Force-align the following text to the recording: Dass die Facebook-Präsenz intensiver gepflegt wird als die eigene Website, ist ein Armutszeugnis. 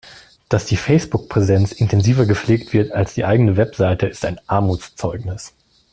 Dass 0.49 0.65
die 0.65 0.77
Facebook-Präsenz 0.77 1.71
intensiver 1.73 2.25
gepflegt 2.25 2.73
wird 2.73 2.91
als 2.91 3.13
die 3.13 3.23
eigene 3.23 3.55
Website, 3.55 4.01
ist 4.01 4.25
ein 4.25 4.41
Armutszeugnis. 4.47 5.53